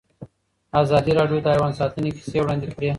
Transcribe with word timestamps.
ازادي 0.81 1.11
راډیو 1.19 1.43
د 1.43 1.47
حیوان 1.53 1.71
ساتنه 1.79 2.09
کیسې 2.17 2.37
وړاندې 2.41 2.67
کړي. 2.73 2.87